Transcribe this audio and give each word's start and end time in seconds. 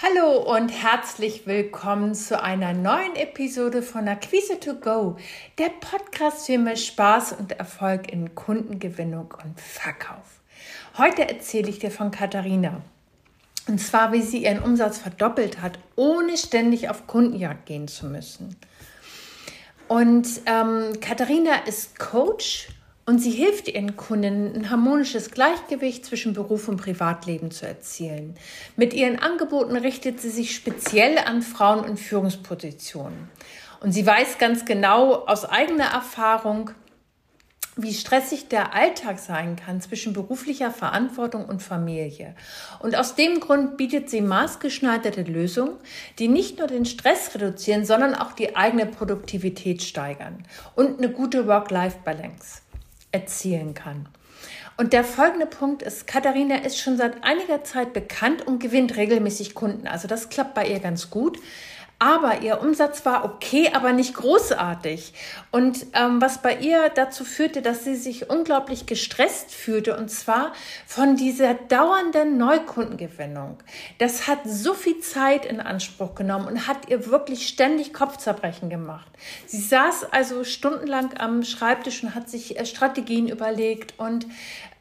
Hallo 0.00 0.54
und 0.54 0.68
herzlich 0.68 1.48
willkommen 1.48 2.14
zu 2.14 2.40
einer 2.40 2.72
neuen 2.72 3.16
Episode 3.16 3.82
von 3.82 4.06
Akquise 4.06 4.60
to 4.60 4.74
Go, 4.74 5.16
der 5.58 5.70
Podcast 5.70 6.46
für 6.46 6.56
mehr 6.56 6.76
Spaß 6.76 7.32
und 7.32 7.50
Erfolg 7.58 8.12
in 8.12 8.32
Kundengewinnung 8.36 9.34
und 9.42 9.60
Verkauf. 9.60 10.40
Heute 10.98 11.28
erzähle 11.28 11.68
ich 11.68 11.80
dir 11.80 11.90
von 11.90 12.12
Katharina. 12.12 12.80
Und 13.66 13.80
zwar, 13.80 14.12
wie 14.12 14.22
sie 14.22 14.44
ihren 14.44 14.62
Umsatz 14.62 14.98
verdoppelt 14.98 15.60
hat, 15.60 15.80
ohne 15.96 16.38
ständig 16.38 16.88
auf 16.88 17.08
Kundenjagd 17.08 17.66
gehen 17.66 17.88
zu 17.88 18.06
müssen. 18.06 18.54
Und 19.88 20.28
ähm, 20.46 20.92
Katharina 21.00 21.56
ist 21.66 21.98
Coach 21.98 22.68
und 23.08 23.20
sie 23.20 23.30
hilft 23.30 23.68
ihren 23.68 23.96
Kunden, 23.96 24.54
ein 24.54 24.68
harmonisches 24.68 25.30
Gleichgewicht 25.30 26.04
zwischen 26.04 26.34
Beruf 26.34 26.68
und 26.68 26.76
Privatleben 26.76 27.50
zu 27.50 27.66
erzielen. 27.66 28.34
Mit 28.76 28.92
ihren 28.92 29.18
Angeboten 29.18 29.76
richtet 29.76 30.20
sie 30.20 30.28
sich 30.28 30.54
speziell 30.54 31.16
an 31.16 31.40
Frauen 31.40 31.84
in 31.84 31.96
Führungspositionen. 31.96 33.30
Und 33.80 33.92
sie 33.92 34.04
weiß 34.04 34.36
ganz 34.36 34.66
genau 34.66 35.24
aus 35.24 35.46
eigener 35.46 35.86
Erfahrung, 35.86 36.72
wie 37.76 37.94
stressig 37.94 38.48
der 38.48 38.74
Alltag 38.74 39.18
sein 39.18 39.56
kann 39.56 39.80
zwischen 39.80 40.12
beruflicher 40.12 40.70
Verantwortung 40.70 41.46
und 41.46 41.62
Familie. 41.62 42.34
Und 42.80 42.94
aus 42.94 43.14
dem 43.14 43.40
Grund 43.40 43.78
bietet 43.78 44.10
sie 44.10 44.20
maßgeschneiderte 44.20 45.22
Lösungen, 45.22 45.78
die 46.18 46.28
nicht 46.28 46.58
nur 46.58 46.66
den 46.66 46.84
Stress 46.84 47.34
reduzieren, 47.34 47.86
sondern 47.86 48.14
auch 48.14 48.32
die 48.32 48.54
eigene 48.54 48.84
Produktivität 48.84 49.82
steigern 49.82 50.42
und 50.74 50.98
eine 50.98 51.10
gute 51.10 51.46
Work-Life-Balance 51.46 52.67
erzielen 53.12 53.74
kann. 53.74 54.08
Und 54.76 54.92
der 54.92 55.02
folgende 55.02 55.46
Punkt 55.46 55.82
ist, 55.82 56.06
Katharina 56.06 56.56
ist 56.56 56.78
schon 56.78 56.96
seit 56.96 57.24
einiger 57.24 57.64
Zeit 57.64 57.92
bekannt 57.92 58.46
und 58.46 58.60
gewinnt 58.60 58.96
regelmäßig 58.96 59.54
Kunden. 59.54 59.88
Also 59.88 60.06
das 60.06 60.28
klappt 60.28 60.54
bei 60.54 60.68
ihr 60.68 60.78
ganz 60.78 61.10
gut. 61.10 61.38
Aber 62.00 62.42
ihr 62.42 62.60
Umsatz 62.60 63.04
war 63.04 63.24
okay, 63.24 63.70
aber 63.72 63.92
nicht 63.92 64.14
großartig. 64.14 65.12
Und 65.50 65.86
ähm, 65.94 66.20
was 66.20 66.42
bei 66.42 66.56
ihr 66.56 66.90
dazu 66.90 67.24
führte, 67.24 67.60
dass 67.60 67.82
sie 67.82 67.96
sich 67.96 68.30
unglaublich 68.30 68.86
gestresst 68.86 69.52
fühlte, 69.52 69.96
und 69.96 70.08
zwar 70.08 70.52
von 70.86 71.16
dieser 71.16 71.54
dauernden 71.54 72.38
Neukundengewinnung. 72.38 73.58
Das 73.98 74.28
hat 74.28 74.38
so 74.44 74.74
viel 74.74 75.00
Zeit 75.00 75.44
in 75.44 75.60
Anspruch 75.60 76.14
genommen 76.14 76.46
und 76.46 76.68
hat 76.68 76.88
ihr 76.88 77.10
wirklich 77.10 77.48
ständig 77.48 77.92
Kopfzerbrechen 77.92 78.70
gemacht. 78.70 79.10
Sie 79.46 79.60
saß 79.60 80.12
also 80.12 80.44
stundenlang 80.44 81.18
am 81.18 81.42
Schreibtisch 81.42 82.04
und 82.04 82.14
hat 82.14 82.28
sich 82.28 82.60
äh, 82.60 82.64
Strategien 82.64 83.28
überlegt 83.28 83.94
und 83.98 84.24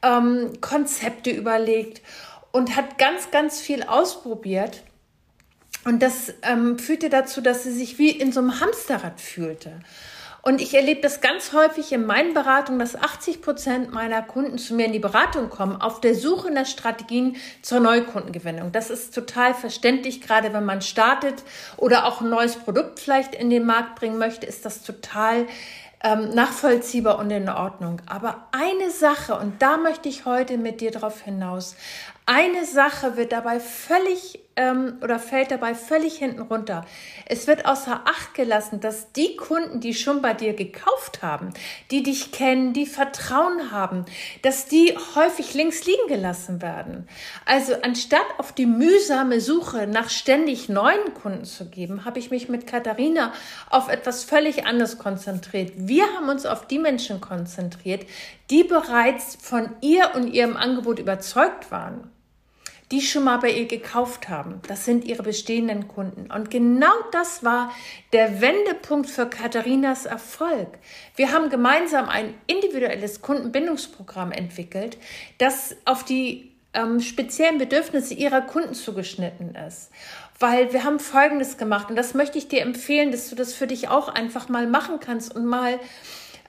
ähm, 0.03 0.53
Konzepte 0.61 1.31
überlegt 1.31 2.03
und 2.51 2.75
hat 2.75 2.99
ganz, 2.99 3.31
ganz 3.31 3.59
viel 3.59 3.81
ausprobiert 3.81 4.83
und 5.87 6.03
das 6.03 6.33
ähm, 6.41 6.77
führte 6.77 7.09
dazu, 7.09 7.39
dass 7.39 7.63
sie 7.63 7.71
sich 7.71 7.97
wie 7.97 8.11
in 8.11 8.33
so 8.33 8.41
einem 8.41 8.59
Hamsterrad 8.59 9.21
fühlte. 9.21 9.71
Und 10.41 10.59
ich 10.59 10.73
erlebe 10.73 10.99
das 10.99 11.21
ganz 11.21 11.53
häufig 11.53 11.93
in 11.93 12.05
meinen 12.05 12.33
Beratungen, 12.33 12.77
dass 12.77 12.97
80 12.97 13.41
Prozent 13.41 13.93
meiner 13.93 14.21
Kunden 14.21 14.57
zu 14.57 14.75
mir 14.75 14.85
in 14.85 14.91
die 14.91 14.99
Beratung 14.99 15.49
kommen, 15.49 15.81
auf 15.81 16.01
der 16.01 16.13
Suche 16.13 16.51
nach 16.51 16.65
Strategien 16.65 17.37
zur 17.61 17.79
Neukundengewinnung. 17.79 18.73
Das 18.73 18.89
ist 18.89 19.15
total 19.15 19.53
verständlich, 19.53 20.19
gerade 20.19 20.51
wenn 20.51 20.65
man 20.65 20.81
startet 20.81 21.43
oder 21.77 22.05
auch 22.05 22.19
ein 22.19 22.29
neues 22.29 22.57
Produkt 22.57 22.99
vielleicht 22.99 23.33
in 23.33 23.49
den 23.49 23.65
Markt 23.65 23.95
bringen 23.95 24.17
möchte, 24.17 24.45
ist 24.45 24.65
das 24.65 24.83
total 24.83 25.47
ähm, 26.03 26.29
nachvollziehbar 26.31 27.17
und 27.17 27.31
in 27.31 27.47
Ordnung. 27.47 28.01
Aber 28.07 28.47
eine 28.51 28.91
Sache, 28.91 29.35
und 29.35 29.61
da 29.61 29.77
möchte 29.77 30.09
ich 30.09 30.25
heute 30.25 30.57
mit 30.57 30.81
dir 30.81 30.91
drauf 30.91 31.21
hinaus, 31.21 31.75
eine 32.27 32.65
Sache 32.65 33.15
wird 33.15 33.31
dabei 33.31 33.61
völlig 33.61 34.39
ähm, 34.57 34.97
oder 35.01 35.17
fällt 35.17 35.49
dabei 35.51 35.73
völlig 35.75 36.17
hinten 36.17 36.41
runter. 36.41 36.85
Es 37.25 37.47
wird 37.47 37.65
außer 37.65 38.01
Acht 38.03 38.33
gelassen, 38.33 38.81
dass 38.81 39.13
die 39.13 39.37
Kunden, 39.37 39.79
die 39.79 39.93
schon 39.93 40.21
bei 40.21 40.33
dir 40.33 40.53
gekauft 40.53 41.21
haben, 41.21 41.53
die 41.89 42.03
dich 42.03 42.33
kennen, 42.33 42.73
die 42.73 42.85
Vertrauen 42.85 43.71
haben, 43.71 44.03
dass 44.41 44.65
die 44.65 44.93
häufig 45.15 45.53
links 45.53 45.85
liegen 45.85 46.07
gelassen 46.09 46.61
werden. 46.61 47.07
Also 47.45 47.75
anstatt 47.81 48.25
auf 48.39 48.51
die 48.51 48.65
mühsame 48.65 49.39
Suche 49.39 49.87
nach 49.87 50.09
ständig 50.09 50.67
neuen 50.67 51.13
Kunden 51.13 51.45
zu 51.45 51.69
geben, 51.69 52.03
habe 52.03 52.19
ich 52.19 52.29
mich 52.29 52.49
mit 52.49 52.67
Katharina 52.67 53.31
auf 53.69 53.87
etwas 53.87 54.25
völlig 54.25 54.65
anderes 54.65 54.97
konzentriert. 54.97 55.71
Wir 55.77 56.03
haben 56.15 56.27
uns 56.27 56.45
auf 56.45 56.67
die 56.67 56.79
Menschen 56.79 57.21
konzentriert, 57.21 58.05
die 58.49 58.65
bereits 58.65 59.37
von 59.41 59.69
ihr 59.79 60.11
und 60.13 60.33
ihrem 60.33 60.57
Angebot 60.57 60.99
überzeugt 60.99 61.71
waren 61.71 62.11
die 62.91 63.01
schon 63.01 63.25
mal 63.25 63.37
bei 63.37 63.51
ihr 63.51 63.67
gekauft 63.67 64.29
haben. 64.29 64.61
Das 64.67 64.85
sind 64.85 65.03
ihre 65.03 65.23
bestehenden 65.23 65.87
Kunden. 65.87 66.31
Und 66.31 66.49
genau 66.49 66.93
das 67.11 67.43
war 67.43 67.73
der 68.13 68.39
Wendepunkt 68.39 69.09
für 69.09 69.25
Katharinas 69.27 70.05
Erfolg. 70.05 70.69
Wir 71.15 71.33
haben 71.33 71.49
gemeinsam 71.49 72.07
ein 72.07 72.33
individuelles 72.47 73.21
Kundenbindungsprogramm 73.21 74.31
entwickelt, 74.31 74.97
das 75.37 75.75
auf 75.83 76.05
die 76.05 76.51
ähm, 76.73 77.01
speziellen 77.01 77.57
Bedürfnisse 77.57 78.13
ihrer 78.13 78.41
Kunden 78.41 78.73
zugeschnitten 78.73 79.55
ist. 79.55 79.89
Weil 80.39 80.71
wir 80.71 80.83
haben 80.83 80.99
Folgendes 80.99 81.57
gemacht 81.57 81.89
und 81.89 81.95
das 81.95 82.13
möchte 82.13 82.37
ich 82.37 82.47
dir 82.47 82.61
empfehlen, 82.61 83.11
dass 83.11 83.29
du 83.29 83.35
das 83.35 83.53
für 83.53 83.67
dich 83.67 83.89
auch 83.89 84.07
einfach 84.07 84.49
mal 84.49 84.67
machen 84.67 84.99
kannst 84.99 85.35
und 85.35 85.45
mal 85.45 85.79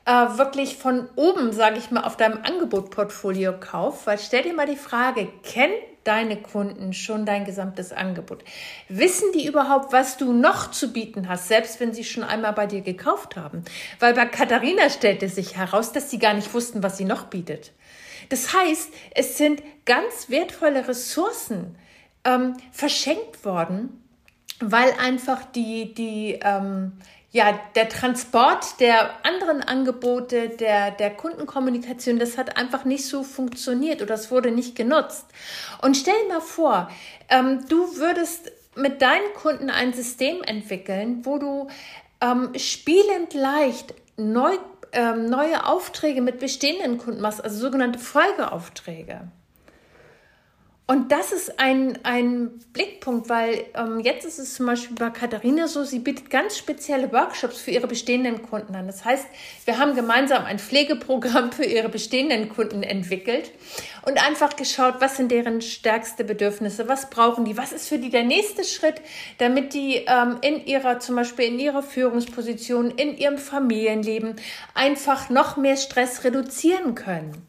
äh, 0.04 0.10
wirklich 0.38 0.76
von 0.76 1.08
oben, 1.16 1.52
sage 1.52 1.78
ich 1.78 1.90
mal, 1.90 2.04
auf 2.04 2.16
deinem 2.16 2.38
Angebotportfolio 2.42 3.58
kauf. 3.58 4.06
Weil 4.06 4.18
stell 4.18 4.42
dir 4.42 4.54
mal 4.54 4.66
die 4.66 4.76
Frage, 4.76 5.28
kennt 5.42 5.74
deine 6.08 6.40
Kunden 6.40 6.92
schon 6.92 7.26
dein 7.26 7.44
gesamtes 7.44 7.92
Angebot? 7.92 8.42
Wissen 8.88 9.30
die 9.32 9.46
überhaupt, 9.46 9.92
was 9.92 10.16
du 10.16 10.32
noch 10.32 10.70
zu 10.70 10.92
bieten 10.92 11.28
hast, 11.28 11.48
selbst 11.48 11.78
wenn 11.78 11.92
sie 11.92 12.04
schon 12.04 12.24
einmal 12.24 12.54
bei 12.54 12.66
dir 12.66 12.80
gekauft 12.80 13.36
haben? 13.36 13.62
Weil 14.00 14.14
bei 14.14 14.26
Katharina 14.26 14.88
stellte 14.88 15.28
sich 15.28 15.56
heraus, 15.56 15.92
dass 15.92 16.10
sie 16.10 16.18
gar 16.18 16.34
nicht 16.34 16.52
wussten, 16.54 16.82
was 16.82 16.96
sie 16.96 17.04
noch 17.04 17.24
bietet. 17.24 17.72
Das 18.30 18.54
heißt, 18.54 18.92
es 19.14 19.38
sind 19.38 19.62
ganz 19.84 20.28
wertvolle 20.28 20.88
Ressourcen 20.88 21.76
ähm, 22.24 22.54
verschenkt 22.72 23.44
worden, 23.44 24.02
weil 24.60 24.92
einfach 24.98 25.44
die, 25.44 25.94
die, 25.94 26.38
ähm, 26.42 26.92
ja, 27.30 27.58
der 27.74 27.88
Transport 27.88 28.80
der 28.80 29.24
anderen 29.24 29.62
Angebote, 29.62 30.48
der, 30.48 30.90
der 30.90 31.10
Kundenkommunikation, 31.10 32.18
das 32.18 32.38
hat 32.38 32.56
einfach 32.56 32.84
nicht 32.84 33.06
so 33.06 33.22
funktioniert 33.22 34.02
oder 34.02 34.14
es 34.14 34.30
wurde 34.30 34.50
nicht 34.50 34.74
genutzt. 34.76 35.26
Und 35.82 35.96
stell 35.96 36.14
dir 36.26 36.34
mal 36.34 36.40
vor, 36.40 36.90
ähm, 37.28 37.66
du 37.68 37.96
würdest 37.96 38.50
mit 38.74 39.02
deinen 39.02 39.32
Kunden 39.34 39.70
ein 39.70 39.92
System 39.92 40.42
entwickeln, 40.42 41.24
wo 41.24 41.38
du 41.38 41.68
ähm, 42.20 42.52
spielend 42.56 43.34
leicht 43.34 43.94
neu, 44.16 44.56
ähm, 44.92 45.28
neue 45.28 45.66
Aufträge 45.66 46.22
mit 46.22 46.38
bestehenden 46.38 46.98
Kunden 46.98 47.20
machst, 47.20 47.42
also 47.44 47.58
sogenannte 47.58 47.98
Folgeaufträge. 47.98 49.28
Und 50.90 51.12
das 51.12 51.32
ist 51.32 51.60
ein, 51.60 51.98
ein 52.02 52.48
Blickpunkt, 52.72 53.28
weil 53.28 53.66
ähm, 53.74 54.00
jetzt 54.00 54.24
ist 54.24 54.38
es 54.38 54.54
zum 54.54 54.64
Beispiel 54.64 54.96
bei 54.96 55.10
Katharina 55.10 55.68
so, 55.68 55.84
sie 55.84 55.98
bietet 55.98 56.30
ganz 56.30 56.56
spezielle 56.56 57.12
Workshops 57.12 57.60
für 57.60 57.72
ihre 57.72 57.86
bestehenden 57.86 58.40
Kunden 58.40 58.74
an. 58.74 58.86
Das 58.86 59.04
heißt, 59.04 59.26
wir 59.66 59.78
haben 59.78 59.94
gemeinsam 59.94 60.46
ein 60.46 60.58
Pflegeprogramm 60.58 61.52
für 61.52 61.66
ihre 61.66 61.90
bestehenden 61.90 62.48
Kunden 62.48 62.82
entwickelt 62.82 63.52
und 64.06 64.16
einfach 64.26 64.56
geschaut, 64.56 64.94
was 65.00 65.18
sind 65.18 65.30
deren 65.30 65.60
stärkste 65.60 66.24
Bedürfnisse, 66.24 66.88
was 66.88 67.10
brauchen 67.10 67.44
die, 67.44 67.58
was 67.58 67.72
ist 67.72 67.86
für 67.86 67.98
die 67.98 68.08
der 68.08 68.24
nächste 68.24 68.64
Schritt, 68.64 69.02
damit 69.36 69.74
die 69.74 70.06
ähm, 70.06 70.38
in 70.40 70.64
ihrer, 70.64 71.00
zum 71.00 71.16
Beispiel 71.16 71.44
in 71.44 71.58
ihrer 71.58 71.82
Führungsposition, 71.82 72.92
in 72.92 73.14
ihrem 73.18 73.36
Familienleben 73.36 74.36
einfach 74.72 75.28
noch 75.28 75.58
mehr 75.58 75.76
Stress 75.76 76.24
reduzieren 76.24 76.94
können. 76.94 77.46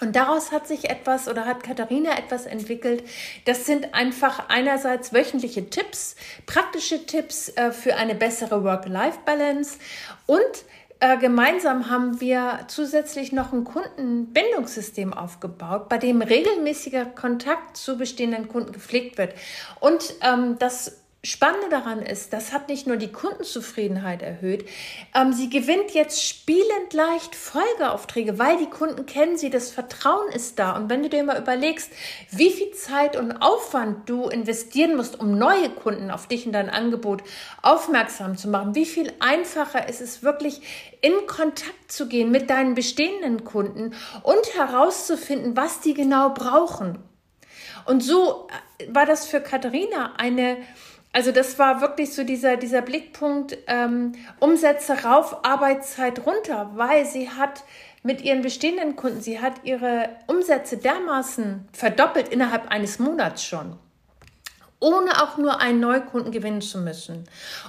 Und 0.00 0.14
daraus 0.14 0.52
hat 0.52 0.66
sich 0.66 0.90
etwas 0.90 1.26
oder 1.26 1.46
hat 1.46 1.62
Katharina 1.62 2.18
etwas 2.18 2.44
entwickelt. 2.44 3.02
Das 3.46 3.64
sind 3.64 3.94
einfach 3.94 4.48
einerseits 4.48 5.12
wöchentliche 5.14 5.70
Tipps, 5.70 6.16
praktische 6.44 7.06
Tipps 7.06 7.48
äh, 7.56 7.72
für 7.72 7.96
eine 7.96 8.14
bessere 8.14 8.62
Work-Life-Balance 8.62 9.78
und 10.26 10.64
äh, 11.00 11.18
gemeinsam 11.18 11.90
haben 11.90 12.20
wir 12.20 12.60
zusätzlich 12.68 13.32
noch 13.32 13.52
ein 13.52 13.64
Kundenbindungssystem 13.64 15.12
aufgebaut, 15.12 15.88
bei 15.88 15.98
dem 15.98 16.22
regelmäßiger 16.22 17.04
Kontakt 17.04 17.76
zu 17.76 17.98
bestehenden 17.98 18.48
Kunden 18.48 18.72
gepflegt 18.72 19.18
wird. 19.18 19.34
Und 19.80 20.14
ähm, 20.22 20.58
das 20.58 21.05
Spannende 21.26 21.68
daran 21.68 22.02
ist, 22.02 22.32
das 22.32 22.52
hat 22.52 22.68
nicht 22.68 22.86
nur 22.86 22.96
die 22.96 23.10
Kundenzufriedenheit 23.10 24.22
erhöht, 24.22 24.68
ähm, 25.14 25.32
sie 25.32 25.50
gewinnt 25.50 25.90
jetzt 25.90 26.24
spielend 26.24 26.92
leicht 26.92 27.34
Folgeaufträge, 27.34 28.38
weil 28.38 28.58
die 28.58 28.70
Kunden 28.70 29.06
kennen 29.06 29.36
sie, 29.36 29.50
das 29.50 29.70
Vertrauen 29.70 30.30
ist 30.32 30.58
da. 30.58 30.76
Und 30.76 30.88
wenn 30.88 31.02
du 31.02 31.08
dir 31.08 31.24
mal 31.24 31.38
überlegst, 31.38 31.90
wie 32.30 32.50
viel 32.50 32.70
Zeit 32.70 33.16
und 33.16 33.42
Aufwand 33.42 34.08
du 34.08 34.28
investieren 34.28 34.96
musst, 34.96 35.18
um 35.18 35.36
neue 35.36 35.68
Kunden 35.70 36.10
auf 36.10 36.28
dich 36.28 36.46
und 36.46 36.52
dein 36.52 36.70
Angebot 36.70 37.22
aufmerksam 37.60 38.36
zu 38.36 38.48
machen, 38.48 38.74
wie 38.74 38.86
viel 38.86 39.12
einfacher 39.18 39.88
ist 39.88 40.00
es 40.00 40.22
wirklich, 40.22 40.60
in 41.00 41.26
Kontakt 41.26 41.90
zu 41.90 42.08
gehen 42.08 42.30
mit 42.30 42.50
deinen 42.50 42.74
bestehenden 42.74 43.44
Kunden 43.44 43.94
und 44.22 44.54
herauszufinden, 44.56 45.56
was 45.56 45.80
die 45.80 45.94
genau 45.94 46.30
brauchen. 46.30 46.98
Und 47.86 48.02
so 48.02 48.48
äh, 48.78 48.94
war 48.94 49.06
das 49.06 49.26
für 49.26 49.40
Katharina 49.40 50.14
eine, 50.18 50.58
also 51.16 51.32
das 51.32 51.58
war 51.58 51.80
wirklich 51.80 52.12
so 52.12 52.24
dieser, 52.24 52.58
dieser 52.58 52.82
Blickpunkt, 52.82 53.56
ähm, 53.68 54.12
Umsätze 54.38 55.02
rauf, 55.02 55.46
Arbeitszeit 55.46 56.26
runter, 56.26 56.72
weil 56.74 57.06
sie 57.06 57.30
hat 57.30 57.64
mit 58.02 58.20
ihren 58.20 58.42
bestehenden 58.42 58.96
Kunden, 58.96 59.22
sie 59.22 59.40
hat 59.40 59.54
ihre 59.64 60.10
Umsätze 60.26 60.76
dermaßen 60.76 61.68
verdoppelt 61.72 62.28
innerhalb 62.28 62.68
eines 62.68 62.98
Monats 62.98 63.42
schon 63.42 63.78
ohne 64.78 65.22
auch 65.22 65.38
nur 65.38 65.60
einen 65.60 65.80
Neukunden 65.80 66.32
gewinnen 66.32 66.60
zu 66.60 66.78
müssen. 66.78 67.24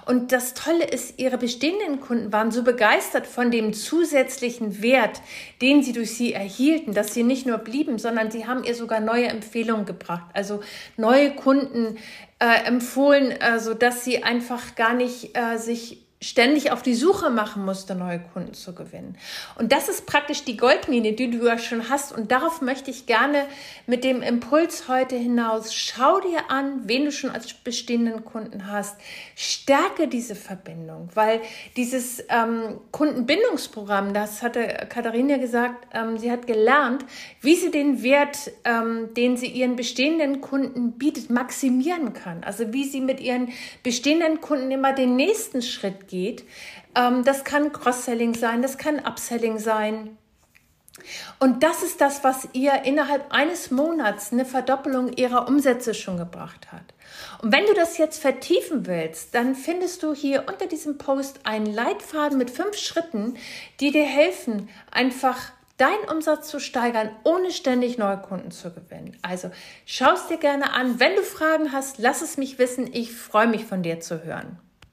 Und 0.06 0.31
das 0.31 0.54
Tolle 0.54 0.86
ist, 0.86 1.19
ihre 1.19 1.38
bestehenden 1.38 2.01
Kunden 2.01 2.33
waren 2.33 2.51
so 2.51 2.63
begeistert 2.63 3.27
von 3.27 3.50
dem 3.50 3.74
zusätzlichen 3.74 4.81
Wert, 4.81 5.21
den 5.62 5.83
sie 5.83 5.94
durch 5.94 6.15
sie 6.15 6.33
erhielten, 6.33 6.94
dass 6.94 7.13
sie 7.13 7.24
nicht 7.24 7.45
nur 7.45 7.59
blieben, 7.59 7.98
sondern 7.98 8.30
sie 8.30 8.45
haben 8.45 8.63
ihr 8.63 8.75
sogar 8.75 9.00
neue 9.00 9.27
Empfehlungen 9.27 9.86
gebracht, 9.86 10.25
also 10.33 10.62
neue 10.98 11.33
Kunden 11.33 11.98
äh, 12.39 12.65
empfohlen, 12.65 13.31
äh, 13.31 13.59
so 13.59 13.74
dass 13.74 14.04
sie 14.04 14.24
einfach 14.24 14.75
gar 14.75 14.94
nicht 14.94 15.38
äh, 15.38 15.57
sich 15.57 16.06
ständig 16.19 16.72
auf 16.72 16.81
die 16.81 16.96
Suche 16.96 17.30
machen 17.30 17.64
musste, 17.64 17.94
neue 17.94 18.19
Kunden 18.19 18.56
zu 18.56 18.74
gewinnen. 18.74 19.16
Und 19.56 19.72
das 19.72 19.88
ist 19.88 20.08
praktisch 20.08 20.44
die 20.44 20.58
Goldmine, 20.58 21.14
die 21.14 21.30
du 21.30 21.46
ja 21.46 21.60
schon 21.60 21.90
hast. 21.90 22.12
Und 22.12 22.31
darauf 22.31 22.62
möchte 22.62 22.90
ich 22.90 23.06
gerne 23.06 23.46
mit 23.86 24.04
dem 24.04 24.24
Impuls 24.24 24.88
heute 24.88 25.16
hinaus. 25.16 25.75
Schau 25.75 26.19
dir 26.19 26.50
an, 26.50 26.81
wen 26.86 27.06
du 27.06 27.12
schon 27.12 27.30
als 27.30 27.54
bestehenden 27.54 28.25
Kunden 28.25 28.72
hast. 28.72 28.96
Stärke 29.36 30.08
diese 30.08 30.34
Verbindung, 30.34 31.10
weil 31.14 31.40
dieses 31.75 32.24
ähm, 32.30 32.80
Kundenbindungsprogramm, 32.92 34.16
das 34.16 34.42
hatte 34.42 34.88
Katharina 34.90 35.38
gesagt, 35.38 35.88
ähm, 35.94 36.18
sie 36.18 36.31
hat 36.31 36.48
gelernt, 36.48 37.06
wie 37.42 37.56
sie 37.56 37.69
den 37.69 38.02
Wert, 38.02 38.52
ähm, 38.64 39.14
den 39.14 39.38
sie 39.38 39.48
ihren 39.48 39.75
bestehenden 39.75 40.42
Kunden 40.42 40.94
bietet, 40.94 41.30
maximieren 41.30 42.14
kann. 42.14 42.44
Also 42.44 42.74
wie 42.74 42.86
sie 42.86 43.02
mit 43.02 43.19
ihren 43.19 43.50
bestehenden 43.84 44.42
Kunden 44.42 44.72
immer 44.72 44.94
den 44.94 45.16
nächsten 45.16 45.62
Schritt 45.62 46.06
geht. 46.07 46.45
Ähm, 46.95 47.24
das 47.24 47.44
kann 47.44 47.71
Cross-Selling 47.71 48.33
sein, 48.33 48.62
das 48.62 48.77
kann 48.77 49.00
Upselling 49.00 49.59
sein. 49.59 50.18
Und 51.39 51.63
das 51.63 51.83
ist 51.83 52.01
das, 52.01 52.24
was 52.24 52.50
ihr 52.54 52.83
innerhalb 52.83 53.31
eines 53.31 53.71
Monats 53.71 54.31
eine 54.31 54.45
Verdoppelung 54.45 55.13
ihrer 55.13 55.48
Umsätze 55.48 55.94
schon 55.94 56.18
gebracht 56.18 56.71
hat. 56.71 56.94
Und 57.42 57.51
wenn 57.51 57.65
du 57.65 57.74
das 57.74 57.98
jetzt 57.98 58.19
vertiefen 58.19 58.88
willst, 58.88 59.36
dann 59.36 59.56
findest 59.56 60.04
du 60.04 60.13
hier 60.13 60.45
unter 60.48 60.65
diesem 60.65 60.98
Post 60.98 61.42
einen 61.44 61.68
Leitfaden 61.68 62.38
mit 62.38 62.50
fünf 62.50 62.77
Schritten, 62.77 63.36
die 63.80 63.92
dir 63.92 64.06
helfen, 64.06 64.69
einfach 64.92 65.38
deinen 65.77 66.09
Umsatz 66.09 66.50
zu 66.50 66.59
steigern, 66.59 67.12
ohne 67.24 67.51
ständig 67.51 68.00
neue 68.00 68.18
Kunden 68.18 68.50
zu 68.50 68.71
gewinnen. 68.71 69.15
Also 69.21 69.51
schau 69.86 70.13
es 70.13 70.27
dir 70.27 70.38
gerne 70.38 70.74
an. 70.74 71.00
Wenn 71.00 71.15
du 71.15 71.21
Fragen 71.21 71.71
hast, 71.71 72.00
lass 72.00 72.24
es 72.24 72.38
mich 72.38 72.57
wissen. 72.57 72.89
Ich 72.92 73.13
freue 73.13 73.48
mich 73.48 73.65
von 73.65 73.83
dir 73.83 74.00
zu 74.00 74.24
hören. 74.24 74.59